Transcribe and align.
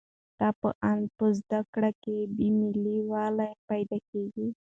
ستا 0.31 0.49
په 0.59 0.69
اند 0.89 1.05
په 1.17 1.25
زده 1.39 1.59
کړه 1.73 1.91
کې 2.03 2.15
بې 2.35 2.47
میلي 2.59 2.97
ولې 3.11 3.49
پیدا 3.69 3.97
کېږي؟ 4.09 4.47